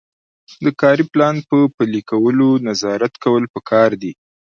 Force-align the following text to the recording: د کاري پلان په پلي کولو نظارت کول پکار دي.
د 0.63 0.65
کاري 0.81 1.03
پلان 1.11 1.35
په 1.49 1.57
پلي 1.75 2.01
کولو 2.11 2.49
نظارت 2.67 3.13
کول 3.23 3.43
پکار 3.55 3.89
دي. 4.01 4.11